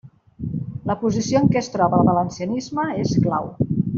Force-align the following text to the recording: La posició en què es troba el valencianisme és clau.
La 0.91 0.95
posició 1.01 1.41
en 1.41 1.51
què 1.55 1.61
es 1.61 1.69
troba 1.75 2.01
el 2.03 2.09
valencianisme 2.13 2.89
és 3.05 3.15
clau. 3.27 3.55